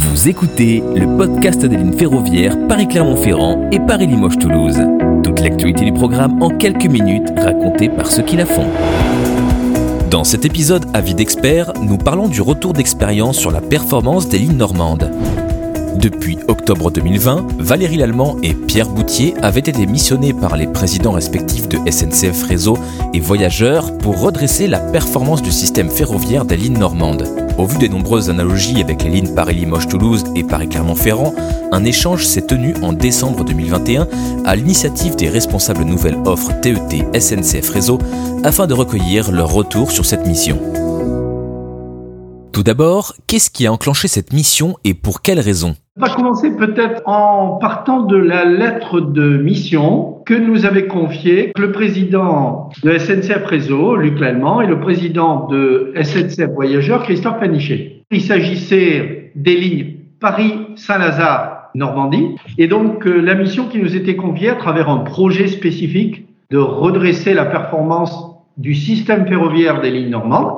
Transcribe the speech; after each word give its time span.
Vous 0.00 0.28
écoutez 0.28 0.80
le 0.94 1.16
podcast 1.16 1.66
des 1.66 1.76
lignes 1.76 1.92
ferroviaires 1.98 2.56
Paris-Clermont-Ferrand 2.68 3.68
et 3.72 3.80
Paris-Limoges-Toulouse. 3.80 4.78
Toute 5.24 5.40
l'actualité 5.40 5.84
du 5.84 5.92
programme 5.92 6.40
en 6.40 6.50
quelques 6.50 6.86
minutes 6.86 7.28
racontée 7.36 7.88
par 7.88 8.06
ceux 8.06 8.22
qui 8.22 8.36
la 8.36 8.46
font. 8.46 8.68
Dans 10.08 10.22
cet 10.22 10.44
épisode 10.44 10.86
Avis 10.94 11.16
d'experts, 11.16 11.72
nous 11.82 11.98
parlons 11.98 12.28
du 12.28 12.40
retour 12.40 12.74
d'expérience 12.74 13.38
sur 13.38 13.50
la 13.50 13.60
performance 13.60 14.28
des 14.28 14.38
lignes 14.38 14.56
normandes. 14.56 15.10
Depuis 15.98 16.38
octobre 16.46 16.92
2020, 16.92 17.58
Valérie 17.58 17.96
Lallemand 17.96 18.36
et 18.44 18.54
Pierre 18.54 18.88
Boutier 18.88 19.34
avaient 19.42 19.58
été 19.58 19.84
missionnés 19.84 20.32
par 20.32 20.56
les 20.56 20.68
présidents 20.68 21.10
respectifs 21.10 21.68
de 21.68 21.78
SNCF 21.90 22.44
Réseau 22.44 22.78
et 23.14 23.18
Voyageurs 23.18 23.98
pour 23.98 24.20
redresser 24.20 24.68
la 24.68 24.78
performance 24.78 25.42
du 25.42 25.50
système 25.50 25.90
ferroviaire 25.90 26.44
des 26.44 26.56
lignes 26.56 26.78
normandes. 26.78 27.26
Au 27.58 27.66
vu 27.66 27.78
des 27.78 27.88
nombreuses 27.88 28.30
analogies 28.30 28.80
avec 28.80 29.02
les 29.02 29.10
lignes 29.10 29.34
Paris-Limoges-Toulouse 29.34 30.22
et 30.36 30.44
Paris-Clermont-Ferrand, 30.44 31.34
un 31.72 31.84
échange 31.84 32.24
s'est 32.24 32.46
tenu 32.46 32.74
en 32.80 32.92
décembre 32.92 33.44
2021 33.44 34.06
à 34.44 34.54
l'initiative 34.54 35.16
des 35.16 35.28
responsables 35.28 35.82
nouvelles 35.82 36.18
offres 36.26 36.52
TET 36.60 37.06
SNCF 37.20 37.70
Réseau 37.70 37.98
afin 38.44 38.68
de 38.68 38.74
recueillir 38.74 39.32
leur 39.32 39.52
retour 39.52 39.90
sur 39.90 40.06
cette 40.06 40.28
mission. 40.28 40.60
Tout 42.58 42.64
d'abord, 42.64 43.14
qu'est-ce 43.28 43.52
qui 43.52 43.68
a 43.68 43.72
enclenché 43.72 44.08
cette 44.08 44.32
mission 44.32 44.78
et 44.82 44.92
pour 44.92 45.22
quelles 45.22 45.38
raisons? 45.38 45.76
On 45.96 46.00
va 46.00 46.12
commencer 46.12 46.50
peut-être 46.56 47.02
en 47.06 47.56
partant 47.58 48.00
de 48.00 48.16
la 48.16 48.44
lettre 48.44 49.00
de 49.00 49.38
mission 49.38 50.24
que 50.26 50.34
nous 50.34 50.66
avait 50.66 50.88
confiée 50.88 51.52
le 51.56 51.70
président 51.70 52.70
de 52.82 52.98
SNCF 52.98 53.44
Réseau, 53.46 53.94
Luc 53.94 54.18
Lallemand, 54.18 54.60
et 54.60 54.66
le 54.66 54.80
président 54.80 55.46
de 55.46 55.92
SNCF 56.02 56.50
Voyageurs, 56.52 57.04
Christophe 57.04 57.38
Panichet. 57.38 58.02
Il 58.10 58.22
s'agissait 58.22 59.30
des 59.36 59.54
lignes 59.54 59.94
Paris-Saint-Lazare, 60.18 61.70
Normandie, 61.76 62.34
et 62.58 62.66
donc 62.66 63.06
euh, 63.06 63.20
la 63.20 63.36
mission 63.36 63.68
qui 63.68 63.78
nous 63.78 63.94
était 63.94 64.16
confiée 64.16 64.48
à 64.48 64.56
travers 64.56 64.88
un 64.88 65.04
projet 65.04 65.46
spécifique 65.46 66.26
de 66.50 66.58
redresser 66.58 67.34
la 67.34 67.44
performance 67.44 68.34
du 68.56 68.74
système 68.74 69.28
ferroviaire 69.28 69.80
des 69.80 69.92
lignes 69.92 70.10
normandes 70.10 70.54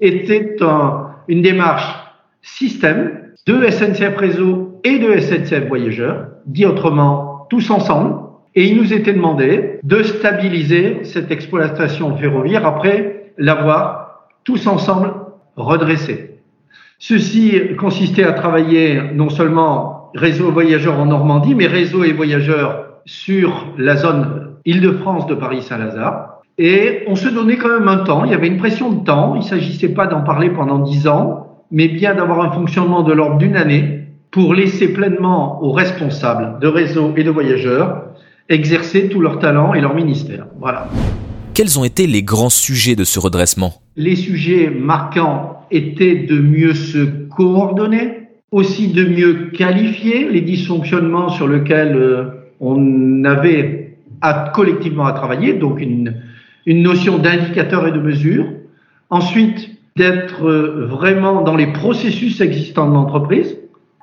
était 0.00 0.56
une 1.28 1.42
démarche 1.42 1.94
système 2.42 3.32
de 3.46 3.68
SNCF 3.68 4.16
Réseau 4.16 4.80
et 4.84 4.98
de 4.98 5.18
SNCF 5.18 5.68
Voyageurs, 5.68 6.28
dit 6.46 6.66
autrement 6.66 7.46
tous 7.50 7.70
ensemble, 7.70 8.14
et 8.54 8.64
il 8.64 8.76
nous 8.76 8.92
était 8.92 9.12
demandé 9.12 9.78
de 9.82 10.02
stabiliser 10.02 11.04
cette 11.04 11.30
exploitation 11.30 12.16
ferroviaire 12.16 12.66
après 12.66 13.32
l'avoir 13.36 14.30
tous 14.44 14.66
ensemble 14.66 15.12
redressée. 15.56 16.40
Ceci 16.98 17.60
consistait 17.78 18.24
à 18.24 18.32
travailler 18.32 19.02
non 19.14 19.28
seulement 19.28 20.10
réseau 20.14 20.50
voyageurs 20.50 20.98
en 20.98 21.06
Normandie, 21.06 21.54
mais 21.54 21.66
réseau 21.66 22.04
et 22.04 22.12
voyageurs 22.12 22.86
sur 23.04 23.66
la 23.76 23.96
zone 23.96 24.54
Île-de-France 24.64 25.26
de 25.26 25.34
Paris-Saint-Lazare. 25.34 26.25
Et 26.58 27.02
on 27.06 27.16
se 27.16 27.28
donnait 27.28 27.58
quand 27.58 27.68
même 27.68 27.88
un 27.88 27.98
temps, 27.98 28.24
il 28.24 28.30
y 28.30 28.34
avait 28.34 28.46
une 28.46 28.56
pression 28.56 28.90
de 28.90 29.04
temps, 29.04 29.34
il 29.34 29.40
ne 29.40 29.44
s'agissait 29.44 29.90
pas 29.90 30.06
d'en 30.06 30.22
parler 30.22 30.48
pendant 30.48 30.78
dix 30.78 31.06
ans, 31.06 31.64
mais 31.70 31.88
bien 31.88 32.14
d'avoir 32.14 32.40
un 32.40 32.50
fonctionnement 32.50 33.02
de 33.02 33.12
l'ordre 33.12 33.36
d'une 33.36 33.56
année 33.56 34.00
pour 34.30 34.54
laisser 34.54 34.92
pleinement 34.92 35.62
aux 35.62 35.72
responsables 35.72 36.58
de 36.60 36.66
réseau 36.66 37.12
et 37.16 37.24
de 37.24 37.30
voyageurs 37.30 38.04
exercer 38.48 39.08
tout 39.08 39.20
leur 39.20 39.38
talent 39.38 39.74
et 39.74 39.80
leur 39.80 39.94
ministère. 39.94 40.46
Voilà. 40.58 40.88
Quels 41.52 41.78
ont 41.78 41.84
été 41.84 42.06
les 42.06 42.22
grands 42.22 42.50
sujets 42.50 42.96
de 42.96 43.04
ce 43.04 43.18
redressement? 43.18 43.74
Les 43.96 44.16
sujets 44.16 44.70
marquants 44.70 45.60
étaient 45.70 46.14
de 46.14 46.38
mieux 46.38 46.74
se 46.74 46.98
coordonner, 47.28 48.28
aussi 48.50 48.88
de 48.88 49.04
mieux 49.04 49.50
qualifier 49.52 50.30
les 50.30 50.42
dysfonctionnements 50.42 51.28
sur 51.28 51.48
lesquels 51.48 51.96
euh, 51.96 52.24
on 52.60 53.24
avait 53.24 53.96
à, 54.20 54.50
collectivement 54.54 55.06
à 55.06 55.12
travailler, 55.12 55.54
donc 55.54 55.80
une, 55.80 56.14
une 56.66 56.82
notion 56.82 57.18
d'indicateur 57.18 57.86
et 57.86 57.92
de 57.92 58.00
mesure. 58.00 58.46
Ensuite, 59.08 59.70
d'être 59.96 60.46
euh, 60.46 60.86
vraiment 60.86 61.42
dans 61.42 61.56
les 61.56 61.68
processus 61.68 62.40
existants 62.40 62.88
de 62.88 62.94
l'entreprise, 62.94 63.56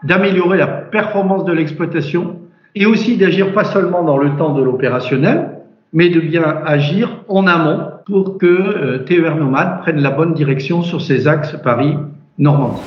d'améliorer 0.03 0.57
la 0.57 0.67
performance 0.67 1.45
de 1.45 1.53
l'exploitation 1.53 2.39
et 2.75 2.85
aussi 2.85 3.17
d'agir 3.17 3.53
pas 3.53 3.63
seulement 3.63 4.03
dans 4.03 4.17
le 4.17 4.35
temps 4.37 4.53
de 4.53 4.63
l'opérationnel, 4.63 5.49
mais 5.93 6.09
de 6.09 6.19
bien 6.19 6.43
agir 6.65 7.23
en 7.27 7.45
amont 7.45 7.81
pour 8.05 8.37
que 8.37 8.45
euh, 8.47 8.97
TER 8.99 9.35
Nomade 9.35 9.81
prenne 9.81 10.01
la 10.01 10.09
bonne 10.09 10.33
direction 10.33 10.81
sur 10.81 11.01
ses 11.01 11.27
axes 11.27 11.55
Paris-Normandie. 11.63 12.81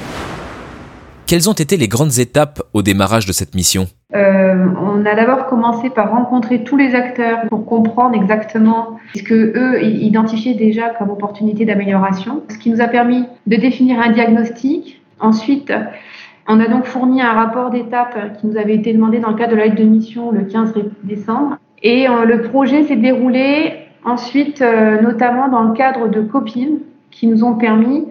Quelles 1.27 1.51
ont 1.51 1.55
été 1.55 1.77
les 1.77 1.89
grandes 1.89 2.21
étapes 2.21 2.63
au 2.73 2.83
démarrage 2.83 3.27
de 3.27 3.33
cette 3.33 3.57
mission? 3.57 3.87
Euh, 4.15 4.55
On 4.81 5.05
a 5.05 5.17
d'abord 5.17 5.47
commencé 5.47 5.91
par 5.91 6.13
rencontrer 6.13 6.63
tous 6.63 6.77
les 6.77 6.95
acteurs 6.95 7.41
pour 7.49 7.67
comprendre 7.67 8.15
exactement 8.15 9.01
ce 9.17 9.25
que 9.25 9.35
eux 9.35 9.83
identifiaient 9.83 10.55
déjà 10.55 10.91
comme 10.91 11.11
opportunité 11.11 11.65
d'amélioration, 11.65 12.45
ce 12.49 12.59
qui 12.59 12.71
nous 12.71 12.81
a 12.81 12.87
permis 12.87 13.25
de 13.49 13.57
définir 13.57 13.99
un 13.99 14.13
diagnostic. 14.13 15.03
Ensuite, 15.19 15.73
on 16.47 16.61
a 16.61 16.69
donc 16.69 16.85
fourni 16.85 17.21
un 17.21 17.33
rapport 17.33 17.71
d'étape 17.71 18.39
qui 18.39 18.47
nous 18.47 18.57
avait 18.57 18.77
été 18.77 18.93
demandé 18.93 19.19
dans 19.19 19.31
le 19.31 19.37
cadre 19.37 19.51
de 19.51 19.57
la 19.57 19.65
lettre 19.65 19.83
de 19.83 19.85
mission 19.85 20.31
le 20.31 20.43
15 20.45 20.75
décembre. 21.03 21.57
Et 21.83 22.09
euh, 22.09 22.25
le 22.25 22.43
projet 22.43 22.85
s'est 22.85 22.95
déroulé 22.95 23.73
ensuite, 24.05 24.63
euh, 24.63 25.03
notamment 25.03 25.49
dans 25.49 25.63
le 25.63 25.73
cadre 25.73 26.07
de 26.07 26.21
copines 26.21 26.79
qui 27.11 27.27
nous 27.27 27.43
ont 27.43 27.55
permis 27.55 28.05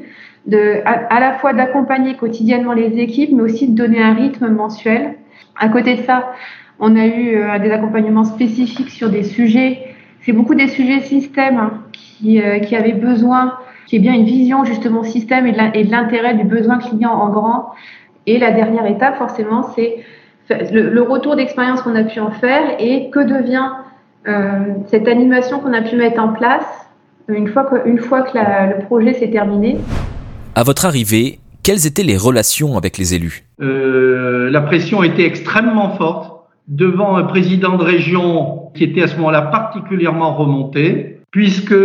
de, 0.48 0.82
à, 0.86 1.20
la 1.20 1.34
fois 1.34 1.54
d'accompagner 1.54 2.16
quotidiennement 2.16 2.74
les 2.74 3.00
équipes, 3.00 3.32
mais 3.34 3.42
aussi 3.42 3.68
de 3.68 3.76
donner 3.76 4.02
un 4.02 4.14
rythme 4.14 4.48
mensuel. 4.48 5.16
À 5.60 5.70
côté 5.70 5.96
de 5.96 6.04
ça, 6.04 6.34
on 6.80 6.96
a 6.96 7.06
eu 7.06 7.38
euh, 7.38 7.60
des 7.60 7.72
accompagnements 7.72 8.26
spécifiques 8.26 8.92
sur 8.92 9.10
des 9.10 9.24
sujets. 9.24 9.96
C'est 10.22 10.34
beaucoup 10.34 10.56
des 10.56 10.68
sujets 10.68 11.02
système 11.02 11.58
hein, 11.58 11.82
qui, 11.92 12.42
euh, 12.42 12.60
qui 12.60 12.76
avaient 12.76 12.94
besoin, 12.94 13.58
qui 13.88 13.96
est 13.96 14.00
bien 14.00 14.14
une 14.14 14.26
vision 14.26 14.64
justement 14.66 15.04
système 15.04 15.48
et 15.48 15.84
de 15.84 15.92
l'intérêt 15.92 16.36
du 16.36 16.44
besoin 16.44 16.78
client 16.78 17.12
en 17.12 17.30
grand. 17.30 17.72
Et 18.28 18.38
la 18.38 18.52
dernière 18.52 18.86
étape, 18.86 19.18
forcément, 19.18 19.64
c'est 19.76 20.04
le, 20.50 21.02
retour 21.02 21.36
d'expérience 21.36 21.82
qu'on 21.82 21.96
a 21.96 22.04
pu 22.04 22.20
en 22.20 22.32
faire 22.32 22.76
et 22.80 23.10
que 23.10 23.20
devient 23.20 23.70
euh, 24.28 24.74
cette 24.88 25.08
animation 25.08 25.60
qu'on 25.60 25.74
a 25.74 25.82
pu 25.82 25.96
mettre 25.96 26.22
en 26.22 26.30
place 26.30 26.66
une 27.28 27.48
fois 27.48 27.64
que, 27.64 27.76
le 27.88 28.86
projet 28.86 29.14
s'est 29.14 29.30
terminé. 29.30 29.78
À 30.58 30.64
votre 30.64 30.86
arrivée, 30.86 31.40
quelles 31.64 31.86
étaient 31.86 32.04
les 32.04 32.16
relations 32.16 32.78
avec 32.78 32.98
les 32.98 33.14
élus? 33.14 33.44
Euh, 33.62 34.50
La 34.50 34.62
pression 34.62 35.04
était 35.04 35.26
extrêmement 35.26 35.98
forte 35.98 36.32
devant 36.70 37.18
un 37.18 37.24
président 37.24 37.76
de 37.76 37.84
région 37.84 38.72
qui 38.74 38.86
était 38.86 39.04
à 39.04 39.08
ce 39.08 39.18
moment-là 39.18 39.42
particulièrement 39.42 40.34
remonté, 40.34 41.20
puisque 41.30 41.76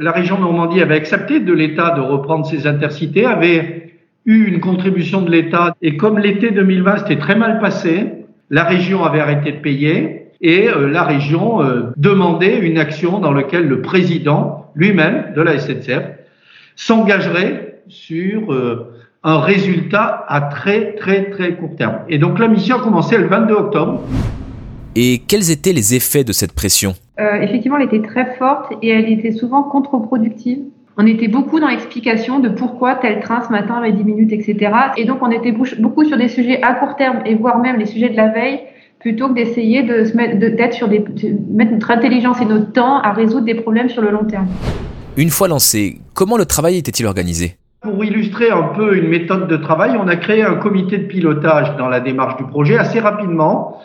la 0.00 0.10
région 0.10 0.38
Normandie 0.38 0.80
avait 0.80 0.94
accepté 0.94 1.38
de 1.38 1.52
l'État 1.52 1.90
de 1.90 2.00
reprendre 2.00 2.46
ses 2.46 2.66
intercités, 2.66 3.26
avait 3.26 3.92
eu 4.24 4.46
une 4.46 4.60
contribution 4.60 5.20
de 5.20 5.30
l'État, 5.30 5.76
et 5.82 5.98
comme 5.98 6.18
l'été 6.18 6.50
2020 6.50 6.96
s'était 7.00 7.18
très 7.18 7.36
mal 7.36 7.60
passé, 7.60 8.06
la 8.48 8.64
région 8.64 9.04
avait 9.04 9.20
arrêté 9.20 9.52
de 9.52 9.58
payer, 9.58 10.30
et 10.40 10.70
euh, 10.70 10.88
la 10.88 11.02
région 11.02 11.62
euh, 11.62 11.92
demandait 11.98 12.58
une 12.58 12.78
action 12.78 13.18
dans 13.18 13.34
laquelle 13.34 13.68
le 13.68 13.82
président 13.82 14.70
lui-même 14.74 15.34
de 15.36 15.42
la 15.42 15.58
SNCF 15.58 16.04
s'engagerait 16.74 17.73
sur 17.88 18.52
euh, 18.52 18.94
un 19.22 19.40
résultat 19.40 20.24
à 20.28 20.40
très 20.42 20.94
très 20.94 21.30
très 21.30 21.56
court 21.56 21.76
terme. 21.76 21.98
Et 22.08 22.18
donc 22.18 22.38
la 22.38 22.48
mission 22.48 22.76
a 22.76 22.80
commencé 22.80 23.16
le 23.16 23.26
22 23.26 23.54
octobre. 23.54 24.02
Et 24.96 25.22
quels 25.26 25.50
étaient 25.50 25.72
les 25.72 25.94
effets 25.94 26.24
de 26.24 26.32
cette 26.32 26.52
pression? 26.52 26.94
Euh, 27.18 27.40
Effectivement, 27.40 27.78
elle 27.78 27.86
était 27.86 28.06
très 28.06 28.36
forte 28.36 28.72
et 28.82 28.90
elle 28.90 29.10
était 29.10 29.32
souvent 29.32 29.62
contre-productive. 29.64 30.58
On 30.96 31.06
était 31.06 31.26
beaucoup 31.26 31.58
dans 31.58 31.66
l'explication 31.66 32.38
de 32.38 32.48
pourquoi 32.48 32.94
tel 32.94 33.18
train 33.20 33.42
ce 33.42 33.50
matin 33.50 33.74
avait 33.74 33.92
10 33.92 34.04
minutes, 34.04 34.32
etc. 34.32 34.72
Et 34.96 35.04
donc 35.04 35.18
on 35.22 35.30
était 35.30 35.52
beaucoup 35.52 36.04
sur 36.04 36.16
des 36.16 36.28
sujets 36.28 36.62
à 36.62 36.74
court 36.74 36.94
terme 36.96 37.20
et 37.26 37.34
voire 37.34 37.58
même 37.58 37.78
les 37.78 37.86
sujets 37.86 38.10
de 38.10 38.16
la 38.16 38.28
veille 38.28 38.60
plutôt 39.00 39.28
que 39.28 39.34
d'essayer 39.34 39.82
de 39.82 40.04
se 40.04 40.16
mettre, 40.16 40.38
d'être 40.38 40.72
sur 40.72 40.88
des, 40.88 41.00
de 41.00 41.36
mettre 41.50 41.72
notre 41.72 41.90
intelligence 41.90 42.40
et 42.40 42.46
notre 42.46 42.72
temps 42.72 43.00
à 43.00 43.12
résoudre 43.12 43.44
des 43.44 43.54
problèmes 43.54 43.90
sur 43.90 44.00
le 44.00 44.10
long 44.10 44.24
terme. 44.24 44.46
Une 45.16 45.30
fois 45.30 45.46
lancé, 45.46 45.98
comment 46.14 46.38
le 46.38 46.46
travail 46.46 46.78
était-il 46.78 47.06
organisé? 47.06 47.56
Pour 47.84 48.02
illustrer 48.02 48.50
un 48.50 48.62
peu 48.74 48.96
une 48.96 49.08
méthode 49.08 49.46
de 49.46 49.56
travail, 49.56 49.92
on 50.00 50.08
a 50.08 50.16
créé 50.16 50.42
un 50.42 50.54
comité 50.54 50.96
de 50.96 51.04
pilotage 51.06 51.76
dans 51.76 51.88
la 51.88 52.00
démarche 52.00 52.36
du 52.38 52.44
projet 52.44 52.78
assez 52.78 52.98
rapidement. 52.98 53.80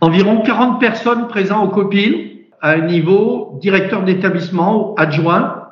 Environ 0.00 0.42
40 0.42 0.80
personnes 0.80 1.28
présentes 1.28 1.68
au 1.68 1.74
COPIL 1.74 2.46
à 2.60 2.72
un 2.72 2.80
niveau 2.80 3.58
directeur 3.60 4.02
d'établissement, 4.02 4.94
adjoint, 4.96 5.68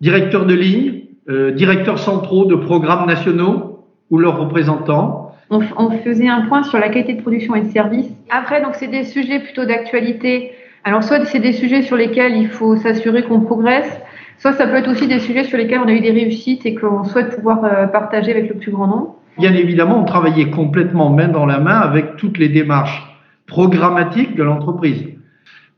directeur 0.00 0.44
de 0.44 0.54
ligne, 0.54 1.02
euh, 1.28 1.52
directeurs 1.52 2.00
centraux 2.00 2.46
de 2.46 2.56
programmes 2.56 3.06
nationaux 3.06 3.84
ou 4.10 4.18
leurs 4.18 4.38
représentants. 4.38 5.32
On, 5.50 5.60
on, 5.76 5.90
faisait 5.90 6.28
un 6.28 6.42
point 6.42 6.64
sur 6.64 6.78
la 6.78 6.88
qualité 6.88 7.14
de 7.14 7.22
production 7.22 7.54
et 7.54 7.62
de 7.62 7.70
service. 7.70 8.08
Après, 8.28 8.60
donc 8.60 8.74
c'est 8.74 8.88
des 8.88 9.04
sujets 9.04 9.38
plutôt 9.38 9.64
d'actualité. 9.64 10.52
Alors 10.84 11.04
soit 11.04 11.24
c'est 11.26 11.38
des 11.38 11.52
sujets 11.52 11.82
sur 11.82 11.96
lesquels 11.96 12.36
il 12.36 12.48
faut 12.48 12.76
s'assurer 12.76 13.22
qu'on 13.22 13.40
progresse, 13.40 14.00
Soit 14.38 14.52
ça 14.52 14.66
peut 14.66 14.76
être 14.76 14.90
aussi 14.90 15.08
des 15.08 15.18
sujets 15.18 15.44
sur 15.44 15.58
lesquels 15.58 15.80
on 15.84 15.88
a 15.88 15.92
eu 15.92 16.00
des 16.00 16.12
réussites 16.12 16.64
et 16.64 16.74
qu'on 16.74 17.04
souhaite 17.04 17.34
pouvoir 17.34 17.64
euh, 17.64 17.86
partager 17.86 18.30
avec 18.30 18.48
le 18.48 18.56
plus 18.56 18.70
grand 18.70 18.86
nombre. 18.86 19.16
Bien 19.36 19.54
évidemment, 19.54 20.00
on 20.00 20.04
travaillait 20.04 20.50
complètement 20.50 21.10
main 21.10 21.28
dans 21.28 21.46
la 21.46 21.58
main 21.58 21.78
avec 21.78 22.16
toutes 22.16 22.38
les 22.38 22.48
démarches 22.48 23.04
programmatiques 23.46 24.36
de 24.36 24.42
l'entreprise. 24.42 25.04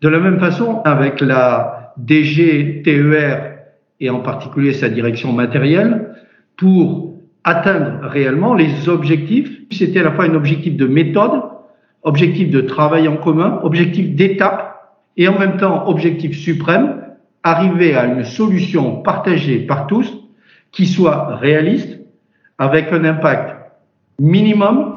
De 0.02 0.08
la 0.08 0.18
même 0.18 0.38
façon, 0.38 0.80
avec 0.84 1.20
la 1.20 1.92
DG 1.96 2.82
TER 2.84 3.58
et 4.00 4.10
en 4.10 4.20
particulier 4.20 4.72
sa 4.72 4.88
direction 4.88 5.32
matérielle, 5.32 6.14
pour 6.56 7.14
atteindre 7.44 8.00
réellement 8.02 8.54
les 8.54 8.88
objectifs. 8.88 9.50
C'était 9.70 10.00
à 10.00 10.04
la 10.04 10.12
fois 10.12 10.24
un 10.24 10.34
objectif 10.34 10.76
de 10.76 10.86
méthode, 10.86 11.42
objectif 12.02 12.50
de 12.50 12.60
travail 12.62 13.08
en 13.08 13.16
commun, 13.16 13.60
objectif 13.62 14.14
d'étape 14.14 14.70
et 15.16 15.28
en 15.28 15.38
même 15.38 15.56
temps 15.56 15.88
objectif 15.88 16.36
suprême, 16.36 17.02
arriver 17.42 17.96
à 17.96 18.04
une 18.04 18.24
solution 18.24 19.02
partagée 19.02 19.60
par 19.60 19.86
tous 19.86 20.06
qui 20.72 20.86
soit 20.86 21.36
réaliste, 21.36 21.98
avec 22.58 22.92
un 22.92 23.04
impact 23.04 23.56
minimum. 24.18 24.96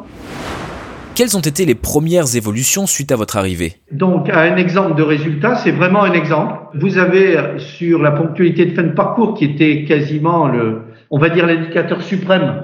Quelles 1.16 1.38
ont 1.38 1.42
été 1.42 1.66
les 1.66 1.76
premières 1.76 2.36
évolutions 2.36 2.88
suite 2.88 3.12
à 3.12 3.16
votre 3.16 3.38
arrivée? 3.38 3.76
Donc, 3.92 4.30
un 4.30 4.58
exemple 4.58 4.96
de 4.96 5.04
résultat, 5.04 5.56
c'est 5.56 5.72
vraiment 5.72 6.04
un 6.04 6.14
exemple. 6.14 6.56
Vous 6.74 6.98
avez 6.98 7.60
sur 7.60 8.02
la 8.02 8.12
ponctualité 8.12 8.66
de 8.66 8.76
fin 8.76 8.84
de 8.84 8.94
parcours 8.94 9.36
qui 9.36 9.46
était 9.46 9.86
quasiment 9.86 10.48
le, 10.48 10.82
on 11.10 11.20
va 11.20 11.30
dire 11.30 11.46
l'indicateur 11.46 12.02
suprême, 12.02 12.64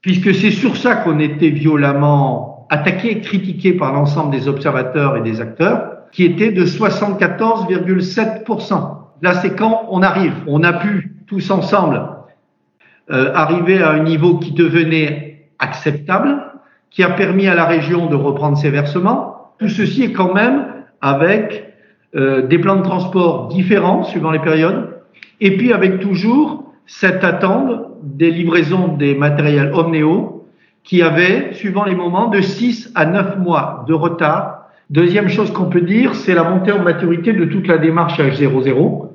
puisque 0.00 0.34
c'est 0.34 0.52
sur 0.52 0.76
ça 0.76 0.94
qu'on 0.96 1.18
était 1.18 1.50
violemment 1.50 2.66
attaqué, 2.70 3.20
critiqué 3.20 3.74
par 3.74 3.92
l'ensemble 3.92 4.30
des 4.30 4.48
observateurs 4.48 5.18
et 5.18 5.20
des 5.20 5.40
acteurs, 5.40 5.90
qui 6.12 6.24
était 6.24 6.52
de 6.52 6.64
74,7%. 6.64 9.01
Là, 9.22 9.34
c'est 9.34 9.54
quand 9.54 9.86
on 9.90 10.02
arrive. 10.02 10.34
On 10.48 10.64
a 10.64 10.72
pu 10.72 11.14
tous 11.26 11.50
ensemble 11.50 12.02
euh, 13.10 13.32
arriver 13.34 13.80
à 13.80 13.92
un 13.92 14.02
niveau 14.02 14.38
qui 14.38 14.52
devenait 14.52 15.46
acceptable, 15.60 16.42
qui 16.90 17.04
a 17.04 17.10
permis 17.10 17.46
à 17.46 17.54
la 17.54 17.64
région 17.64 18.06
de 18.06 18.16
reprendre 18.16 18.58
ses 18.58 18.70
versements. 18.70 19.52
Tout 19.58 19.68
ceci 19.68 20.02
est 20.02 20.12
quand 20.12 20.34
même 20.34 20.66
avec 21.00 21.72
euh, 22.16 22.46
des 22.46 22.58
plans 22.58 22.76
de 22.76 22.82
transport 22.82 23.48
différents 23.48 24.02
suivant 24.02 24.32
les 24.32 24.40
périodes, 24.40 24.90
et 25.40 25.56
puis 25.56 25.72
avec 25.72 26.00
toujours 26.00 26.72
cette 26.86 27.22
attente 27.22 27.70
des 28.02 28.30
livraisons 28.30 28.88
des 28.88 29.14
matériels 29.14 29.72
Omnéo 29.72 30.48
qui 30.82 31.00
avait, 31.00 31.52
suivant 31.52 31.84
les 31.84 31.94
moments, 31.94 32.28
de 32.28 32.40
6 32.40 32.90
à 32.96 33.06
9 33.06 33.38
mois 33.38 33.84
de 33.86 33.94
retard. 33.94 34.66
Deuxième 34.90 35.28
chose 35.28 35.52
qu'on 35.52 35.66
peut 35.66 35.80
dire, 35.80 36.16
c'est 36.16 36.34
la 36.34 36.42
montée 36.42 36.72
en 36.72 36.82
maturité 36.82 37.32
de 37.32 37.44
toute 37.44 37.68
la 37.68 37.78
démarche 37.78 38.18
H00. 38.18 39.11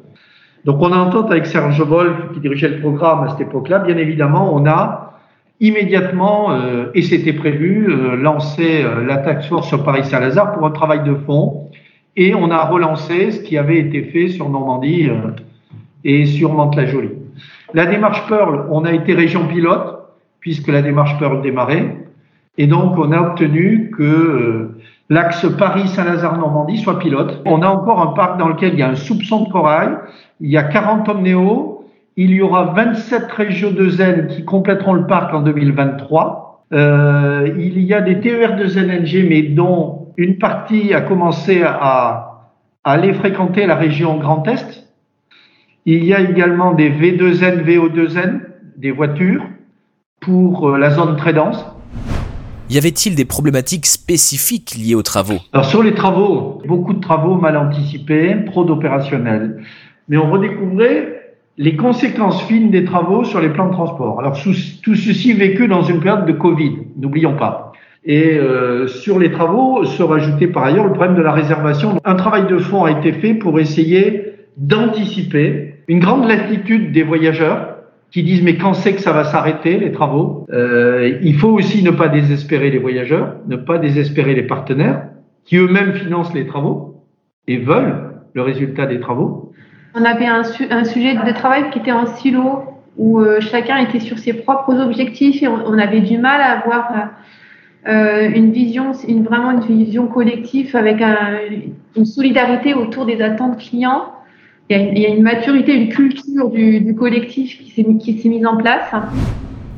Donc 0.68 0.82
on 0.82 0.92
a 0.92 0.98
entente 0.98 1.32
avec 1.32 1.46
Serge 1.46 1.82
Wolf 1.82 2.34
qui 2.34 2.42
dirigeait 2.42 2.68
le 2.68 2.82
programme 2.82 3.24
à 3.24 3.30
cette 3.30 3.48
époque-là. 3.48 3.80
Bien 3.80 3.96
évidemment, 3.96 4.54
on 4.54 4.66
a 4.68 5.14
immédiatement, 5.62 6.52
euh, 6.52 6.92
et 6.94 7.04
c'était 7.04 7.32
prévu, 7.32 7.88
euh, 7.90 8.18
lancé 8.18 8.84
euh, 8.84 9.06
la 9.06 9.16
taxe 9.16 9.48
force 9.48 9.70
sur 9.70 9.86
Paris-Saint-Lazare 9.86 10.52
pour 10.52 10.66
un 10.68 10.72
travail 10.72 11.06
de 11.06 11.16
fond. 11.26 11.72
Et 12.18 12.36
on 12.36 12.52
a 12.52 12.66
relancé 12.66 13.32
ce 13.32 13.40
qui 13.40 13.58
avait 13.58 13.80
été 13.80 14.04
fait 14.04 14.28
sur 14.28 14.50
Normandie 14.50 15.10
et 16.04 16.26
sur 16.26 16.54
Mantes-la-Jolie. 16.54 17.12
La 17.74 17.86
démarche 17.86 18.28
Pearl, 18.28 18.66
on 18.70 18.84
a 18.84 18.92
été 18.92 19.14
région 19.14 19.48
pilote, 19.48 20.00
puisque 20.42 20.68
la 20.68 20.82
démarche 20.82 21.18
Pearl 21.18 21.42
démarrait. 21.42 21.96
Et 22.58 22.68
donc, 22.68 22.98
on 22.98 23.14
a 23.14 23.22
obtenu 23.22 23.90
que 23.96 24.72
l'axe 25.10 25.46
Paris-Saint-Lazare-Normandie 25.58 26.78
soit 26.78 27.00
pilote. 27.00 27.42
On 27.46 27.62
a 27.62 27.68
encore 27.68 28.02
un 28.02 28.14
parc 28.14 28.38
dans 28.38 28.50
lequel 28.50 28.74
il 28.74 28.80
y 28.80 28.84
a 28.84 28.90
un 28.90 28.96
soupçon 28.96 29.44
de 29.44 29.50
corail, 29.50 29.90
il 30.40 30.50
y 30.50 30.58
a 30.58 30.64
40 30.64 31.08
omnéo, 31.10 31.86
il 32.16 32.32
y 32.32 32.42
aura 32.42 32.74
27 32.74 33.32
régions 33.32 33.72
de 33.72 33.90
zen 33.90 34.28
qui 34.28 34.44
compléteront 34.44 34.94
le 34.94 35.06
parc 35.06 35.34
en 35.34 35.42
2023. 35.42 36.66
Euh, 36.74 37.50
il 37.58 37.80
y 37.82 37.94
a 37.94 38.02
des 38.02 38.20
TER 38.20 38.58
de 38.58 38.66
ZNNG, 38.66 39.30
mais 39.30 39.44
dont 39.44 40.08
une 40.18 40.38
partie 40.38 40.94
a 40.94 41.02
commencé 41.02 41.64
à, 41.64 41.78
à 42.84 42.92
aller 42.92 43.14
fréquenter 43.14 43.66
la 43.68 43.76
région 43.76 44.18
Grand 44.18 44.48
Est. 44.48 44.88
Il 45.86 46.04
y 46.04 46.14
a 46.14 46.20
également 46.20 46.74
des 46.74 46.90
V2N, 46.90 47.64
VO2N, 47.64 48.42
des 48.78 48.92
voitures 48.92 49.44
pour 50.20 50.70
euh, 50.70 50.78
la 50.78 50.90
zone 50.90 51.16
très 51.16 51.34
dense. 51.34 51.66
Y 52.70 52.78
avait-il 52.78 53.16
des 53.16 53.24
problématiques 53.24 53.86
spécifiques 53.86 54.76
liées 54.76 54.94
aux 54.94 55.02
travaux? 55.02 55.38
Alors 55.54 55.66
sur 55.66 55.82
les 55.82 55.94
travaux, 55.94 56.62
beaucoup 56.68 56.94
de 56.94 57.00
travaux 57.00 57.36
mal 57.36 57.56
anticipés, 57.56 58.36
trop 58.46 58.66
d'opérationnels. 58.66 59.64
Mais 60.10 60.18
on 60.18 60.30
redécouvrait 60.30 61.36
les 61.58 61.78
conséquences 61.78 62.44
fines 62.44 62.70
des 62.70 62.84
travaux 62.84 63.24
sur 63.24 63.40
les 63.40 63.48
plans 63.48 63.68
de 63.68 63.72
transport. 63.72 64.20
Alors 64.20 64.38
tout 64.38 64.96
ceci 64.96 65.32
vécu 65.32 65.70
dans 65.70 65.82
une 65.82 66.02
période 66.02 66.26
de 66.26 66.34
Covid, 66.34 66.74
n'oublions 66.98 67.38
pas. 67.38 67.72
Et 68.04 68.38
euh, 68.38 68.88
sur 68.88 69.18
les 69.18 69.32
travaux 69.32 69.86
se 69.86 70.04
rajoutait 70.04 70.48
par 70.48 70.66
ailleurs 70.66 70.86
le 70.86 70.92
problème 70.92 71.16
de 71.16 71.22
la 71.22 71.32
réservation. 71.32 72.02
Un 72.04 72.16
travail 72.16 72.48
de 72.48 72.58
fond 72.58 72.84
a 72.84 72.92
été 72.92 73.14
fait 73.14 73.34
pour 73.34 73.62
essayer 73.62 74.34
d'anticiper 74.58 75.76
une 75.88 76.00
grande 76.00 76.28
latitude 76.28 76.92
des 76.92 77.04
voyageurs 77.04 77.77
qui 78.12 78.24
disent 78.24 78.42
mais 78.42 78.58
quand 78.58 78.74
c'est 78.74 78.94
que 78.94 79.02
ça 79.02 79.12
va 79.12 79.24
s'arrêter 79.24 79.78
les 79.78 79.92
travaux? 79.92 80.46
Euh, 80.52 81.20
Il 81.22 81.38
faut 81.38 81.50
aussi 81.50 81.84
ne 81.84 81.92
pas 81.92 82.08
désespérer 82.08 82.70
les 82.70 82.80
voyageurs, 82.80 83.36
ne 83.48 83.56
pas 83.56 83.78
désespérer 83.78 84.34
les 84.34 84.44
partenaires 84.44 85.04
qui 85.46 85.58
eux-mêmes 85.58 85.94
financent 85.94 86.34
les 86.34 86.46
travaux 86.46 87.04
et 87.48 87.58
veulent 87.58 88.12
le 88.34 88.42
résultat 88.42 88.86
des 88.86 89.00
travaux. 89.00 89.54
On 89.96 90.04
avait 90.04 90.28
un, 90.28 90.44
su 90.44 90.68
un 90.70 90.84
sujet 90.84 91.16
de 91.16 91.32
travail 91.34 91.70
qui 91.72 91.80
était 91.80 91.92
en 91.92 92.06
silo 92.06 92.64
où 92.98 93.20
euh, 93.20 93.40
chacun 93.40 93.78
était 93.78 94.00
sur 94.00 94.18
ses 94.18 94.34
propres 94.34 94.80
objectifs 94.80 95.42
et 95.42 95.48
on, 95.48 95.78
avait 95.78 96.02
du 96.02 96.18
mal 96.18 96.42
à 96.42 96.60
avoir 96.60 96.92
euh, 97.88 98.30
une 98.30 98.52
vision, 98.52 98.92
une, 99.08 99.24
vraiment 99.24 99.52
une 99.52 99.62
vision 99.62 100.08
collective 100.08 100.76
avec 100.76 101.02
un, 101.02 101.40
une 101.96 102.06
solidarité 102.06 102.74
autour 102.74 103.06
des 103.06 103.22
attentes 103.22 103.58
clients 103.58 104.14
il 104.70 104.78
y, 104.78 104.80
a 104.80 104.84
une, 104.84 104.98
il 104.98 105.02
y 105.02 105.06
a 105.06 105.10
une 105.10 105.24
maturité, 105.24 105.74
une 105.74 105.90
culture 105.90 106.50
du, 106.50 106.82
du 106.82 106.96
collectif 106.96 107.60
qui 107.60 107.72
s'est 108.22 108.30
mise 108.30 108.46
en 108.46 108.58
place. 108.58 108.92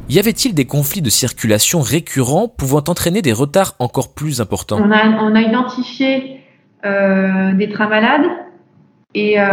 Y 0.09 0.17
avait-il 0.17 0.55
des 0.55 0.65
conflits 0.65 1.03
de 1.03 1.11
circulation 1.11 1.81
récurrents 1.81 2.47
pouvant 2.47 2.83
entraîner 2.87 3.21
des 3.21 3.31
retards 3.31 3.75
encore 3.77 4.13
plus 4.15 4.41
importants? 4.41 4.79
On 4.83 4.91
a, 4.91 5.21
on 5.21 5.35
a 5.35 5.41
identifié 5.41 6.41
euh, 6.83 7.53
des 7.53 7.69
trains 7.69 7.89
malades 7.89 8.25
et 9.13 9.39
euh, 9.39 9.45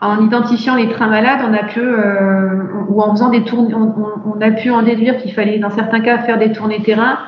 en 0.00 0.24
identifiant 0.24 0.76
les 0.76 0.88
trains 0.88 1.08
malades, 1.08 1.40
on 1.46 1.52
a 1.52 1.64
pu, 1.64 1.80
euh, 1.80 2.86
ou 2.88 3.02
en 3.02 3.10
faisant 3.12 3.28
des 3.28 3.44
tournées, 3.44 3.74
on, 3.74 3.82
on, 3.82 4.36
on 4.36 4.40
a 4.40 4.50
pu 4.52 4.70
en 4.70 4.82
déduire 4.82 5.18
qu'il 5.18 5.34
fallait 5.34 5.58
dans 5.58 5.70
certains 5.70 6.00
cas 6.00 6.18
faire 6.20 6.38
des 6.38 6.52
tournées 6.52 6.82
terrain 6.82 7.18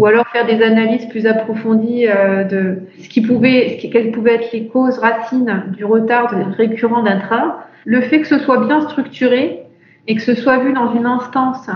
ou 0.00 0.06
alors 0.06 0.26
faire 0.28 0.46
des 0.46 0.62
analyses 0.62 1.06
plus 1.06 1.26
approfondies 1.26 2.06
euh, 2.08 2.44
de 2.44 2.78
ce 3.02 3.08
qui 3.08 3.20
pouvait, 3.20 3.78
quelles 3.92 4.12
pouvaient 4.12 4.36
être 4.36 4.50
les 4.52 4.66
causes 4.66 4.98
racines 4.98 5.64
du 5.76 5.84
retard 5.84 6.34
récurrent 6.56 7.02
d'un 7.02 7.18
train. 7.18 7.56
Le 7.84 8.00
fait 8.00 8.20
que 8.20 8.26
ce 8.26 8.38
soit 8.38 8.64
bien 8.66 8.80
structuré 8.88 9.60
et 10.08 10.14
que 10.14 10.22
ce 10.22 10.34
soit 10.34 10.58
vu 10.58 10.72
dans 10.72 10.94
une 10.94 11.04
instance, 11.04 11.68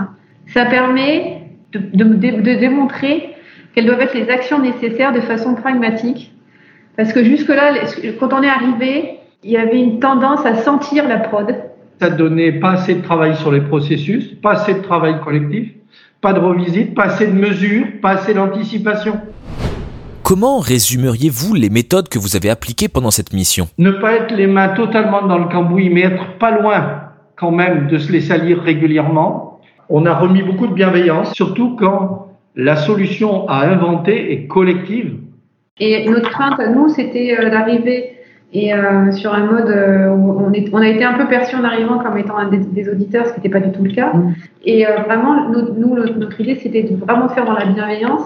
ça 0.47 0.65
permet 0.65 1.43
de, 1.71 1.79
de 2.03 2.59
démontrer 2.59 3.35
quelles 3.75 3.85
doivent 3.85 4.01
être 4.01 4.15
les 4.15 4.29
actions 4.31 4.57
nécessaires 4.59 5.13
de 5.13 5.21
façon 5.21 5.53
pragmatique. 5.53 6.33
Parce 6.97 7.13
que 7.13 7.23
jusque-là, 7.23 7.73
quand 8.19 8.33
on 8.33 8.41
est 8.41 8.49
arrivé, 8.49 9.19
il 9.43 9.51
y 9.51 9.57
avait 9.57 9.79
une 9.79 9.99
tendance 9.99 10.43
à 10.47 10.55
sentir 10.55 11.07
la 11.07 11.17
prod. 11.17 11.53
Ça 12.01 12.09
donnait 12.09 12.53
pas 12.53 12.71
assez 12.71 12.95
de 12.95 13.01
travail 13.01 13.35
sur 13.35 13.51
les 13.51 13.61
processus, 13.61 14.33
pas 14.41 14.53
assez 14.53 14.73
de 14.73 14.79
travail 14.79 15.19
collectif 15.23 15.75
pas 16.21 16.33
de 16.33 16.39
revisite, 16.39 16.95
pas 16.95 17.05
assez 17.05 17.27
de 17.27 17.33
mesures, 17.33 17.85
pas 18.01 18.11
assez 18.11 18.33
d'anticipation. 18.33 19.19
Comment 20.23 20.57
résumeriez-vous 20.57 21.53
les 21.53 21.69
méthodes 21.69 22.09
que 22.09 22.17
vous 22.17 22.35
avez 22.35 22.49
appliquées 22.49 22.87
pendant 22.87 23.11
cette 23.11 23.31
mission? 23.31 23.67
Ne 23.77 23.91
pas 23.91 24.13
être 24.13 24.35
les 24.35 24.47
mains 24.47 24.69
totalement 24.69 25.27
dans 25.27 25.37
le 25.37 25.45
cambouis, 25.45 25.89
mais 25.89 26.01
être 26.01 26.37
pas 26.39 26.49
loin 26.49 27.01
quand 27.35 27.51
même 27.51 27.87
de 27.87 27.97
se 27.99 28.11
les 28.11 28.21
salir 28.21 28.59
régulièrement. 28.59 29.59
On 29.89 30.05
a 30.05 30.15
remis 30.15 30.41
beaucoup 30.41 30.65
de 30.67 30.73
bienveillance, 30.73 31.33
surtout 31.33 31.75
quand 31.75 32.29
la 32.55 32.75
solution 32.75 33.47
à 33.47 33.67
inventer 33.67 34.31
est 34.33 34.47
collective. 34.47 35.17
Et 35.79 36.09
notre 36.09 36.29
crainte 36.29 36.59
à 36.59 36.69
nous, 36.69 36.89
c'était 36.89 37.37
euh, 37.37 37.49
d'arriver 37.49 38.17
et 38.53 38.73
euh, 38.73 39.11
sur 39.11 39.33
un 39.33 39.45
mode 39.45 39.69
euh, 39.69 40.09
où 40.09 40.39
on, 40.39 40.53
est, 40.53 40.69
on, 40.71 40.77
a 40.77 40.87
été 40.87 41.03
un 41.03 41.13
peu 41.13 41.27
perçu 41.27 41.55
en 41.55 41.63
arrivant 41.63 41.99
comme 41.99 42.17
étant 42.17 42.37
un 42.37 42.49
des, 42.49 42.59
des 42.59 42.89
auditeurs, 42.89 43.25
ce 43.27 43.33
qui 43.33 43.39
n'était 43.39 43.49
pas 43.49 43.59
du 43.59 43.71
tout 43.71 43.83
le 43.83 43.91
cas. 43.91 44.13
Mmh. 44.13 44.35
Et 44.63 44.87
euh, 44.87 44.97
vraiment, 45.05 45.49
nous, 45.49 45.73
nous, 45.77 45.95
notre 45.95 46.39
idée, 46.39 46.55
c'était 46.55 46.83
de 46.83 46.95
vraiment 46.95 47.27
faire 47.29 47.45
dans 47.45 47.53
la 47.53 47.65
bienveillance 47.65 48.23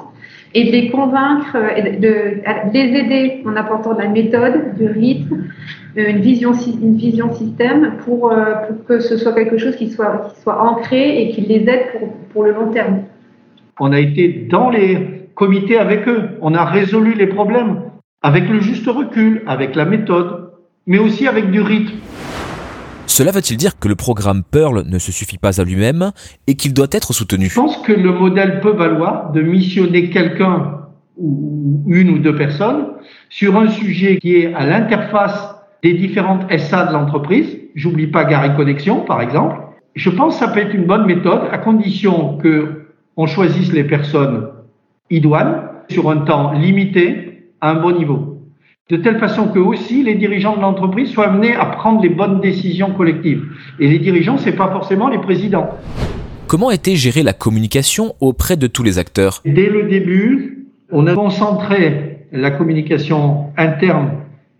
et 0.54 0.66
de 0.66 0.72
les 0.72 0.90
convaincre, 0.90 1.58
et 1.76 1.82
de, 1.82 1.90
de, 1.98 2.08
de, 2.08 2.74
les 2.74 3.00
aider 3.00 3.44
en 3.46 3.56
apportant 3.56 3.94
de 3.94 4.02
la 4.02 4.08
méthode, 4.08 4.76
du 4.78 4.88
rythme, 4.88 5.46
une 5.96 6.20
vision, 6.20 6.54
une 6.54 6.96
vision 6.96 7.34
système 7.34 7.94
pour, 8.04 8.32
pour 8.68 8.86
que 8.88 9.00
ce 9.00 9.18
soit 9.18 9.34
quelque 9.34 9.58
chose 9.58 9.76
qui 9.76 9.90
soit, 9.90 10.30
qui 10.30 10.42
soit 10.42 10.60
ancré 10.60 11.22
et 11.22 11.30
qui 11.30 11.42
les 11.42 11.70
aide 11.70 11.86
pour, 12.00 12.14
pour 12.34 12.44
le 12.46 12.54
long 12.54 12.72
terme. 12.72 13.02
On 13.80 13.92
a 13.92 14.00
été 14.00 14.48
dans 14.50 14.72
les 14.72 15.28
comités 15.36 15.78
avec 15.78 16.08
eux, 16.08 16.30
on 16.42 16.56
a 16.56 16.66
résolu 16.66 17.14
les 17.14 17.28
problèmes 17.28 17.82
avec 18.22 18.50
le 18.50 18.60
juste 18.60 18.88
recul, 18.88 19.44
avec 19.48 19.76
la 19.76 19.86
méthode, 19.86 20.52
mais 20.88 20.98
aussi 20.98 21.28
avec 21.28 21.52
du 21.52 21.62
rythme. 21.62 21.96
Cela 23.06 23.32
veut-il 23.32 23.58
dire 23.58 23.80
que 23.80 23.88
le 23.88 23.96
programme 23.96 24.44
Pearl 24.44 24.84
ne 24.86 25.00
se 25.00 25.12
suffit 25.12 25.38
pas 25.38 25.60
à 25.60 25.64
lui-même 25.64 26.12
et 26.48 26.56
qu'il 26.56 26.74
doit 26.74 26.88
être 26.92 27.14
soutenu? 27.14 27.48
Je 27.48 27.56
pense 27.56 27.78
que 27.78 27.94
le 27.94 28.12
modèle 28.12 28.60
peut 28.60 28.72
valoir 28.72 29.32
de 29.32 29.42
missionner 29.42 30.10
quelqu'un 30.10 30.82
ou 31.18 31.84
une 31.88 32.10
ou 32.12 32.20
deux 32.20 32.36
personnes 32.36 32.88
sur 33.30 33.58
un 33.58 33.70
sujet 33.70 34.18
qui 34.18 34.36
est 34.36 34.54
à 34.54 34.66
l'interface 34.66 35.56
des 35.82 35.94
différentes 35.94 36.46
SA 36.58 36.86
de 36.88 36.94
l'entreprise. 36.94 37.58
J'oublie 37.76 38.08
pas 38.08 38.26
Gary 38.26 38.56
Connexion, 38.56 39.02
par 39.02 39.22
exemple. 39.22 39.56
Je 39.96 40.10
pense 40.10 40.36
que 40.36 40.46
ça 40.46 40.52
peut 40.52 40.60
être 40.60 40.74
une 40.74 40.86
bonne 40.86 41.06
méthode 41.06 41.42
à 41.52 41.58
condition 41.58 42.38
que 42.38 42.88
on 43.18 43.26
choisisse 43.28 43.74
les 43.74 43.84
personnes 43.84 44.48
idoines 45.10 45.64
sur 45.90 46.10
un 46.10 46.18
temps 46.18 46.54
limité 46.54 47.29
à 47.62 47.72
un 47.72 47.76
bon 47.76 47.92
niveau. 47.92 48.38
De 48.90 48.98
telle 48.98 49.20
façon 49.20 49.50
que 49.50 49.60
aussi 49.60 50.02
les 50.04 50.16
dirigeants 50.16 50.56
de 50.56 50.62
l'entreprise 50.62 51.12
soient 51.12 51.28
amenés 51.28 51.54
à 51.54 51.66
prendre 51.66 52.02
les 52.02 52.10
bonnes 52.10 52.42
décisions 52.42 52.92
collectives. 52.94 53.44
Et 53.80 53.88
les 53.88 54.00
dirigeants, 54.00 54.38
c'est 54.38 54.56
pas 54.56 54.72
forcément 54.72 55.10
les 55.10 55.20
présidents. 55.20 55.70
Comment 56.48 56.72
était 56.72 56.96
gérée 56.96 57.22
la 57.22 57.34
communication 57.34 58.16
auprès 58.20 58.58
de 58.58 58.66
tous 58.66 58.82
les 58.82 58.98
acteurs? 58.98 59.42
Dès 59.46 59.70
le 59.70 59.84
début, 59.84 60.66
on 60.92 61.06
a 61.06 61.14
concentré 61.14 62.26
la 62.32 62.50
communication 62.50 63.52
interne 63.58 64.10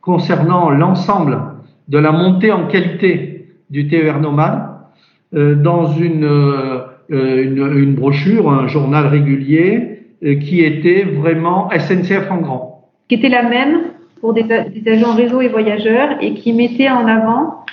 concernant 0.02 0.70
l'ensemble 0.70 1.40
de 1.88 1.98
la 1.98 2.12
montée 2.12 2.52
en 2.52 2.68
qualité 2.68 3.48
du 3.72 3.88
TER 3.88 4.20
nomade 4.20 4.70
euh, 5.34 5.56
dans 5.56 5.92
une, 5.94 6.24
euh, 6.24 6.82
une, 7.10 7.78
une, 7.78 7.96
brochure, 7.96 8.52
un 8.52 8.68
journal 8.68 9.08
régulier 9.08 10.02
euh, 10.24 10.36
qui 10.36 10.62
était 10.62 11.04
vraiment 11.04 11.70
SNCF 11.72 12.30
en 12.30 12.38
grand. 12.38 12.69
Qui 13.10 13.16
était 13.16 13.30
la 13.30 13.44
même 13.44 13.82
pour 14.22 14.34
des, 14.34 14.44
des 14.44 14.92
agents 14.92 15.14
réseau 15.14 15.42
et 15.42 15.50
voyageurs 15.50 16.18
et 16.22 16.34
qui 16.34 16.54
mettait 16.54 16.90
en 16.90 17.06
avant 17.08 17.66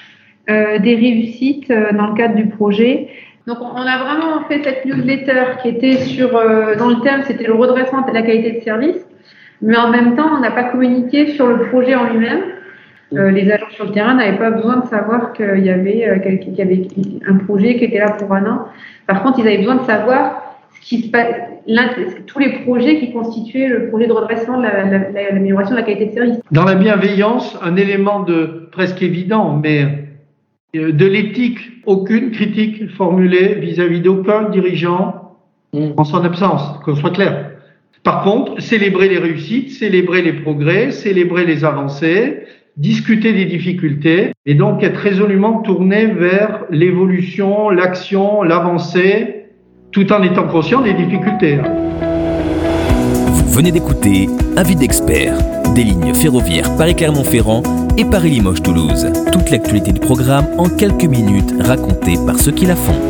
euh, 0.51 0.79
des 0.81 0.97
réussites 0.97 1.69
dans 1.69 2.09
le 2.09 2.15
cadre 2.15 2.35
du 2.35 2.47
projet. 2.47 3.09
Donc 3.47 3.59
on 3.61 3.77
a 3.77 3.99
vraiment 3.99 4.43
fait 4.49 4.63
cette 4.65 4.85
newsletter 4.85 5.61
qui 5.63 5.69
était 5.69 5.99
sur, 5.99 6.33
dans 6.33 6.89
le 6.89 7.01
thème, 7.05 7.23
c'était 7.25 7.47
le 7.47 7.55
redressement 7.55 8.03
de 8.03 8.13
la 8.13 8.23
qualité 8.23 8.53
de 8.53 8.61
service 8.61 9.07
mais 9.63 9.77
en 9.77 9.91
même 9.91 10.17
temps, 10.17 10.37
on 10.37 10.41
n'a 10.41 10.51
pas 10.51 10.65
communiqué 10.65 11.29
sur 11.29 11.47
le 11.47 11.67
projet 11.69 11.95
en 11.95 12.11
lui-même. 12.11 12.43
Euh, 13.15 13.31
les 13.31 13.51
agents 13.51 13.71
sur 13.71 13.85
le 13.85 13.93
terrain 13.93 14.15
n'avaient 14.15 14.37
pas 14.37 14.51
besoin 14.51 14.79
de 14.79 14.87
savoir 14.87 15.33
qu'il 15.33 15.65
y 15.65 15.71
avait, 15.71 16.09
euh, 16.09 16.19
qu'il 16.19 16.55
y 16.55 16.63
avait 16.63 16.89
un 17.27 17.37
projet 17.37 17.77
qui 17.77 17.85
était 17.85 18.01
là 18.01 18.11
pour 18.11 18.33
un 18.35 18.45
an. 18.47 18.67
Par 19.07 19.23
contre, 19.23 19.39
ils 19.39 19.47
avaient 19.47 19.59
besoin 19.59 19.77
de 19.77 19.85
savoir 19.85 20.46
tous 22.27 22.39
les 22.39 22.61
projets 22.65 22.99
qui 23.01 23.13
constituaient 23.13 23.69
le 23.69 23.89
projet 23.89 24.07
de 24.07 24.13
redressement 24.13 24.61
l'amélioration 24.61 25.75
de 25.75 25.81
la 25.81 25.87
qualité 25.87 26.07
de 26.07 26.13
service. 26.13 26.37
Dans 26.51 26.65
la 26.65 26.75
bienveillance, 26.75 27.59
un 27.63 27.77
élément 27.77 28.21
de 28.21 28.69
presque 28.73 29.03
évident, 29.03 29.59
mais 29.63 30.07
euh, 30.77 30.93
de 30.93 31.07
l'éthique, 31.07 31.59
aucune 31.87 32.31
critique 32.31 32.91
formulée 32.91 33.55
vis-à-vis 33.55 34.01
d'aucun 34.01 34.49
dirigeant 34.51 35.37
en 35.73 36.05
son 36.05 36.25
absence, 36.25 36.79
qu'on 36.85 36.95
soit 36.95 37.11
clair. 37.11 37.51
Par 38.03 38.23
contre, 38.23 38.61
célébrer 38.63 39.09
les 39.09 39.19
réussites, 39.19 39.73
célébrer 39.73 40.23
les 40.23 40.33
progrès, 40.33 40.93
célébrer 40.93 41.45
les 41.45 41.65
avancées, 41.65 42.45
discuter 42.77 43.33
des 43.33 43.47
difficultés 43.47 44.33
et 44.45 44.55
donc 44.55 44.83
être 44.83 44.97
résolument 44.97 45.61
tourné 45.63 46.07
vers 46.07 46.65
l'évolution, 46.71 47.71
l'action, 47.71 48.43
l'avancée, 48.43 49.36
tout 49.97 50.13
en 50.13 50.23
étant 50.23 50.47
conscient 50.47 50.83
des 50.83 50.93
difficultés. 50.93 51.59
Vous 53.33 53.51
venez 53.51 53.73
d'écouter 53.73 54.29
Avis 54.55 54.77
d'expert 54.77 55.39
des 55.75 55.85
lignes 55.85 56.13
ferroviaires 56.13 56.77
Paris-Clermont-Ferrand 56.77 57.63
et 57.97 58.05
Paris-Limoges-Toulouse. 58.05 59.07
Toute 59.33 59.49
l'actualité 59.49 59.93
du 59.93 60.01
programme 60.01 60.45
en 60.59 60.69
quelques 60.69 61.07
minutes 61.07 61.55
racontée 61.61 62.19
par 62.27 62.39
ceux 62.39 62.53
qui 62.53 62.67
la 62.67 62.77
font 62.77 63.01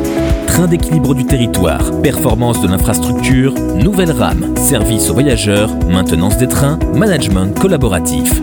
train 0.46 0.68
d'équilibre 0.68 1.14
du 1.14 1.26
territoire, 1.26 2.00
performance 2.02 2.62
de 2.62 2.68
l'infrastructure, 2.68 3.52
nouvelle 3.74 4.12
rame, 4.12 4.56
service 4.56 5.10
aux 5.10 5.12
voyageurs, 5.12 5.70
maintenance 5.90 6.38
des 6.38 6.48
trains, 6.48 6.78
management 6.94 7.52
collaboratif. 7.60 8.40